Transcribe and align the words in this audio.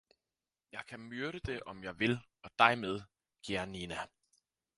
Jeg 0.71 0.83
kan 0.87 0.99
myrde 0.99 1.39
det 1.39 1.63
om 1.63 1.83
jeg 1.83 1.99
vil, 1.99 2.19
og 2.43 2.49
dig 2.59 2.77
med, 2.77 3.01
Gianina! 3.45 3.97